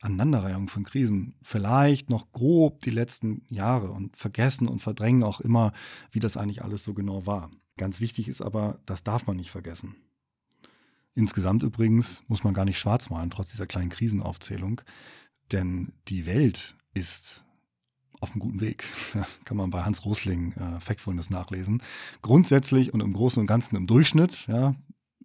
Aneinanderreihung 0.00 0.68
von 0.68 0.82
Krisen 0.82 1.36
vielleicht 1.42 2.10
noch 2.10 2.32
grob 2.32 2.80
die 2.80 2.90
letzten 2.90 3.44
Jahre 3.48 3.90
und 3.90 4.16
vergessen 4.16 4.66
und 4.66 4.80
verdrängen 4.80 5.22
auch 5.22 5.40
immer, 5.40 5.72
wie 6.10 6.20
das 6.20 6.36
eigentlich 6.36 6.64
alles 6.64 6.82
so 6.82 6.92
genau 6.92 7.26
war. 7.26 7.50
Ganz 7.76 8.00
wichtig 8.00 8.26
ist 8.26 8.40
aber, 8.40 8.80
das 8.86 9.04
darf 9.04 9.26
man 9.26 9.36
nicht 9.36 9.50
vergessen. 9.50 9.94
Insgesamt 11.14 11.62
übrigens 11.62 12.22
muss 12.26 12.42
man 12.42 12.54
gar 12.54 12.64
nicht 12.64 12.78
schwarz 12.78 13.08
malen, 13.08 13.30
trotz 13.30 13.50
dieser 13.50 13.66
kleinen 13.66 13.90
Krisenaufzählung, 13.90 14.80
denn 15.52 15.92
die 16.08 16.26
Welt 16.26 16.76
ist 16.94 17.44
auf 18.20 18.32
einem 18.32 18.40
guten 18.40 18.60
Weg. 18.60 18.84
Kann 19.44 19.56
man 19.56 19.70
bei 19.70 19.82
Hans 19.82 20.04
Rosling 20.04 20.52
äh, 20.52 20.80
Factfulness 20.80 21.30
nachlesen. 21.30 21.82
Grundsätzlich 22.22 22.92
und 22.94 23.00
im 23.00 23.12
Großen 23.12 23.40
und 23.40 23.46
Ganzen 23.46 23.76
im 23.76 23.86
Durchschnitt, 23.86 24.46
ja, 24.46 24.74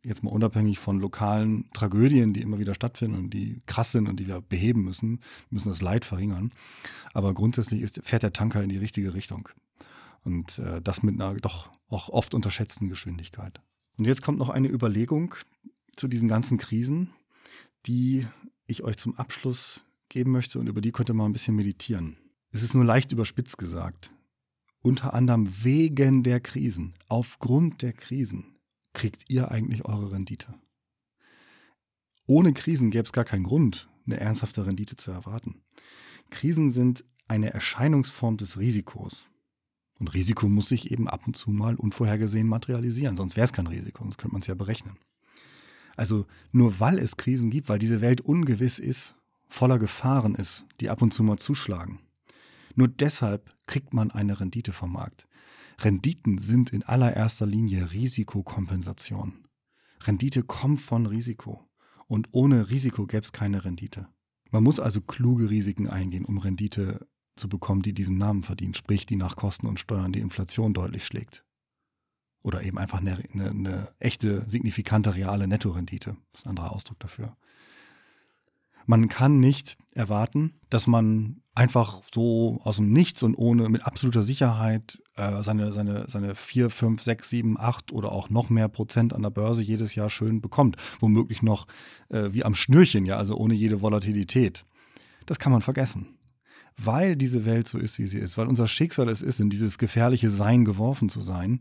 jetzt 0.04 0.24
mal 0.24 0.32
unabhängig 0.32 0.80
von 0.80 1.00
lokalen 1.00 1.70
Tragödien, 1.74 2.34
die 2.34 2.42
immer 2.42 2.60
wieder 2.60 2.76
stattfinden 2.76 3.18
und 3.18 3.30
die 3.32 3.62
krass 3.66 3.92
sind 3.92 4.08
und 4.08 4.20
die 4.20 4.28
wir 4.28 4.42
beheben 4.42 4.84
müssen, 4.84 5.20
müssen 5.50 5.70
das 5.70 5.82
Leid 5.82 6.06
verringern. 6.06 6.52
Aber 7.14 7.34
grundsätzlich 7.34 7.82
ist, 7.82 8.02
fährt 8.04 8.24
der 8.24 8.34
Tanker 8.34 8.64
in 8.64 8.70
die 8.70 8.78
richtige 8.78 9.14
Richtung. 9.14 9.50
Und 10.24 10.60
äh, 10.60 10.82
das 10.82 11.04
mit 11.04 11.16
einer 11.16 11.36
doch 11.36 11.70
auch 11.90 12.10
oft 12.10 12.34
unterschätzten 12.34 12.90
Geschwindigkeit. 12.90 13.62
Und 13.98 14.06
jetzt 14.06 14.22
kommt 14.22 14.40
noch 14.40 14.50
eine 14.50 14.68
Überlegung 14.68 15.36
zu 15.96 16.08
diesen 16.08 16.28
ganzen 16.28 16.58
Krisen, 16.58 17.12
die 17.86 18.28
ich 18.68 18.84
euch 18.84 18.98
zum 18.98 19.16
Abschluss 19.18 19.86
geben 20.10 20.32
möchte 20.32 20.60
und 20.60 20.68
über 20.68 20.82
die 20.82 20.92
könnt 20.92 21.10
ihr 21.10 21.14
mal 21.14 21.26
ein 21.26 21.34
bisschen 21.34 21.56
meditieren. 21.56 22.18
Es 22.56 22.64
ist 22.64 22.74
nur 22.74 22.86
leicht 22.86 23.12
überspitzt 23.12 23.58
gesagt. 23.58 24.16
Unter 24.82 25.14
anderem 25.14 25.66
wegen 25.66 26.24
der 26.24 26.40
Krisen, 26.40 26.94
aufgrund 27.10 27.82
der 27.82 27.92
Krisen, 27.92 28.56
kriegt 28.94 29.30
ihr 29.30 29.52
eigentlich 29.52 29.84
eure 29.84 30.14
Rendite. 30.14 30.54
Ohne 32.28 32.54
Krisen 32.54 32.92
gäbe 32.92 33.04
es 33.04 33.12
gar 33.12 33.26
keinen 33.26 33.44
Grund, 33.44 33.90
eine 34.06 34.22
ernsthafte 34.22 34.66
Rendite 34.66 34.96
zu 34.96 35.12
erwarten. 35.12 35.64
Krisen 36.30 36.72
sind 36.72 37.04
eine 37.28 37.54
Erscheinungsform 37.54 38.38
des 38.38 38.58
Risikos. 38.58 39.30
Und 40.00 40.14
Risiko 40.14 40.48
muss 40.48 40.70
sich 40.70 40.92
eben 40.92 41.10
ab 41.10 41.28
und 41.28 41.36
zu 41.36 41.52
mal 41.52 41.76
unvorhergesehen 41.76 42.48
materialisieren, 42.48 43.18
sonst 43.18 43.36
wäre 43.36 43.44
es 43.44 43.52
kein 43.52 43.68
Risiko, 43.68 44.02
sonst 44.04 44.18
könnte 44.18 44.32
man 44.32 44.40
es 44.40 44.48
ja 44.48 44.56
berechnen. 44.56 44.96
Also 45.98 46.26
nur 46.54 46.80
weil 46.80 47.00
es 47.00 47.18
Krisen 47.18 47.52
gibt, 47.52 47.68
weil 47.68 47.80
diese 47.80 48.00
Welt 48.00 48.22
ungewiss 48.22 48.80
ist, 48.80 49.14
voller 49.50 49.78
Gefahren 49.78 50.36
ist, 50.36 50.66
die 50.80 50.90
ab 50.90 51.02
und 51.02 51.14
zu 51.14 51.22
mal 51.22 51.38
zuschlagen. 51.38 52.00
Nur 52.76 52.88
deshalb 52.88 53.56
kriegt 53.68 53.94
man 53.94 54.12
eine 54.12 54.40
Rendite 54.40 54.74
vom 54.74 54.94
Markt. 54.94 55.28
Renditen 55.80 56.38
sind 56.38 56.72
in 56.72 56.84
allererster 56.84 57.46
Linie 57.46 57.92
Risikokompensation. 57.92 59.46
Rendite 60.04 60.44
kommt 60.44 60.80
von 60.80 61.06
Risiko. 61.06 61.68
Und 62.08 62.28
ohne 62.32 62.70
Risiko 62.70 63.08
gäbe 63.08 63.24
es 63.24 63.32
keine 63.32 63.66
Rendite. 63.66 64.08
Man 64.52 64.64
muss 64.64 64.80
also 64.80 65.02
kluge 65.02 65.50
Risiken 65.50 65.90
eingehen, 65.90 66.26
um 66.26 66.38
Rendite 66.38 67.08
zu 67.36 67.50
bekommen, 67.50 67.82
die 67.82 67.94
diesen 67.94 68.18
Namen 68.18 68.44
verdient, 68.44 68.78
sprich 68.78 69.06
die 69.06 69.16
nach 69.16 69.36
Kosten 69.36 69.68
und 69.68 69.80
Steuern 69.80 70.14
die 70.14 70.20
Inflation 70.20 70.74
deutlich 70.74 71.06
schlägt. 71.06 71.44
Oder 72.42 72.62
eben 72.62 72.78
einfach 72.78 73.00
eine, 73.00 73.24
eine, 73.34 73.50
eine 73.50 73.96
echte, 74.00 74.46
signifikante, 74.48 75.16
reale 75.16 75.48
Nettorendite. 75.48 76.16
Das 76.32 76.42
ist 76.42 76.46
ein 76.46 76.52
anderer 76.52 76.72
Ausdruck 76.72 77.00
dafür. 77.00 77.36
Man 78.86 79.10
kann 79.10 79.40
nicht 79.40 79.78
erwarten, 79.92 80.54
dass 80.70 80.86
man 80.86 81.42
einfach 81.56 82.02
so 82.14 82.60
aus 82.64 82.76
dem 82.76 82.92
Nichts 82.92 83.24
und 83.24 83.36
ohne 83.36 83.70
mit 83.70 83.86
absoluter 83.86 84.24
Sicherheit 84.24 85.02
äh, 85.16 85.42
seine, 85.42 85.72
seine, 85.74 86.06
seine 86.08 86.36
4, 86.36 86.70
5, 86.70 87.02
6, 87.02 87.30
7, 87.30 87.60
8 87.60 87.94
oder 87.94 88.12
auch 88.12 88.30
noch 88.30 88.50
mehr 88.50 88.68
Prozent 88.68 89.14
an 89.14 89.24
der 89.24 89.30
Börse 89.30 89.64
jedes 89.64 89.96
Jahr 89.96 90.10
schön 90.10 90.42
bekommt. 90.42 90.76
Womöglich 91.00 91.42
noch 91.42 91.66
äh, 92.10 92.30
wie 92.32 92.44
am 92.44 92.56
Schnürchen, 92.56 93.06
ja, 93.06 93.16
also 93.16 93.36
ohne 93.38 93.54
jede 93.54 93.82
Volatilität. 93.82 94.66
Das 95.26 95.40
kann 95.40 95.52
man 95.52 95.62
vergessen 95.62 96.16
weil 96.78 97.16
diese 97.16 97.46
Welt 97.46 97.68
so 97.68 97.78
ist, 97.78 98.00
wie 98.00 98.08
sie 98.08 98.20
ist, 98.20 98.38
weil 98.38 98.48
unser 98.48 98.68
Schicksal 98.68 99.10
es 99.10 99.22
ist, 99.22 99.40
in 99.40 99.50
dieses 99.50 99.78
gefährliche 99.78 100.30
Sein 100.30 100.66
geworfen 100.66 101.10
zu 101.10 101.22
sein. 101.22 101.60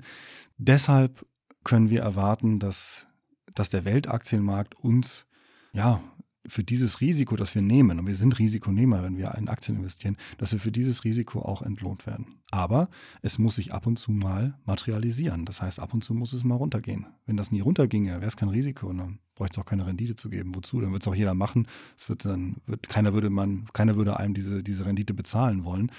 Deshalb 0.58 1.24
können 1.62 1.90
wir 1.90 2.02
erwarten, 2.02 2.58
dass, 2.58 3.06
dass 3.54 3.70
der 3.70 3.84
Weltaktienmarkt 3.84 4.74
uns 4.74 5.26
ja 5.72 6.00
für 6.46 6.64
dieses 6.64 7.00
Risiko, 7.00 7.36
das 7.36 7.54
wir 7.54 7.62
nehmen, 7.62 7.98
und 7.98 8.06
wir 8.06 8.16
sind 8.16 8.38
Risikonehmer, 8.38 9.02
wenn 9.02 9.16
wir 9.16 9.34
in 9.36 9.48
Aktien 9.48 9.76
investieren, 9.76 10.16
dass 10.38 10.52
wir 10.52 10.60
für 10.60 10.72
dieses 10.72 11.04
Risiko 11.04 11.40
auch 11.40 11.62
entlohnt 11.62 12.06
werden. 12.06 12.40
Aber 12.50 12.88
es 13.22 13.38
muss 13.38 13.56
sich 13.56 13.72
ab 13.72 13.86
und 13.86 13.98
zu 13.98 14.12
mal 14.12 14.58
materialisieren. 14.64 15.44
Das 15.44 15.62
heißt, 15.62 15.80
ab 15.80 15.94
und 15.94 16.04
zu 16.04 16.14
muss 16.14 16.32
es 16.32 16.44
mal 16.44 16.56
runtergehen. 16.56 17.06
Wenn 17.26 17.36
das 17.36 17.50
nie 17.50 17.60
runterginge, 17.60 18.12
wäre 18.12 18.26
es 18.26 18.36
kein 18.36 18.48
Risiko 18.48 18.88
und 18.88 18.98
dann 18.98 19.18
bräuchte 19.34 19.54
es 19.54 19.64
auch 19.64 19.68
keine 19.68 19.86
Rendite 19.86 20.14
zu 20.16 20.30
geben. 20.30 20.54
Wozu? 20.54 20.80
Dann 20.80 20.92
wird 20.92 21.02
es 21.02 21.08
auch 21.08 21.14
jeder 21.14 21.34
machen. 21.34 21.66
Es 21.96 22.08
wird 22.08 22.24
dann, 22.24 22.56
wird, 22.66 22.88
keiner 22.88 23.14
würde 23.14 23.30
man, 23.30 23.64
keiner 23.72 23.96
würde 23.96 24.18
einem 24.18 24.34
diese, 24.34 24.62
diese 24.62 24.86
Rendite 24.86 25.14
bezahlen 25.14 25.64
wollen, 25.64 25.90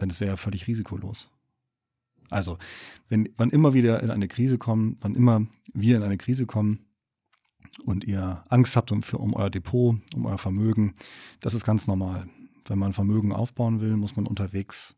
denn 0.00 0.10
es 0.10 0.20
wäre 0.20 0.32
ja 0.32 0.36
völlig 0.36 0.66
risikolos. 0.66 1.30
Also, 2.30 2.58
wenn, 3.08 3.28
wann 3.36 3.50
immer 3.50 3.74
wieder 3.74 4.02
in 4.02 4.10
eine 4.10 4.28
Krise 4.28 4.58
kommen, 4.58 4.96
wann 5.00 5.14
immer 5.14 5.46
wir 5.72 5.96
in 5.96 6.02
eine 6.02 6.16
Krise 6.16 6.46
kommen, 6.46 6.80
und 7.80 8.04
ihr 8.04 8.44
Angst 8.48 8.76
habt 8.76 8.92
um, 8.92 9.02
für, 9.02 9.18
um 9.18 9.34
euer 9.34 9.50
Depot, 9.50 9.96
um 10.14 10.26
euer 10.26 10.38
Vermögen, 10.38 10.94
das 11.40 11.54
ist 11.54 11.64
ganz 11.64 11.86
normal. 11.86 12.28
Wenn 12.66 12.78
man 12.78 12.92
Vermögen 12.92 13.32
aufbauen 13.32 13.80
will, 13.80 13.96
muss 13.96 14.16
man 14.16 14.26
unterwegs 14.26 14.96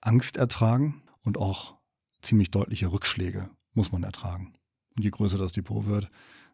Angst 0.00 0.36
ertragen 0.36 1.02
und 1.22 1.36
auch 1.36 1.74
ziemlich 2.22 2.50
deutliche 2.50 2.90
Rückschläge 2.92 3.50
muss 3.74 3.92
man 3.92 4.02
ertragen. 4.02 4.52
Und 4.96 5.04
je 5.04 5.10
größer 5.10 5.38
das 5.38 5.52
Depot 5.52 5.86
wird, 5.86 6.10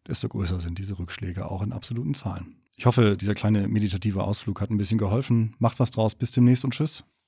desto 0.07 0.29
größer 0.29 0.61
sind 0.61 0.79
diese 0.79 0.99
Rückschläge 0.99 1.51
auch 1.51 1.63
in 1.63 1.73
absoluten 1.73 2.15
Zahlen. 2.15 2.57
Ich 2.75 2.87
hoffe, 2.87 3.17
dieser 3.17 3.35
kleine 3.35 3.69
meditative 3.69 4.23
Ausflug 4.23 4.61
hat 4.61 4.71
ein 4.71 4.77
bisschen 4.77 4.99
geholfen. 4.99 5.55
Macht 5.59 5.81
was 5.81 5.91
draus. 5.91 6.15
Bis 6.15 6.31
demnächst 6.33 6.65
und 6.65 6.75
tschüss. 6.75 7.05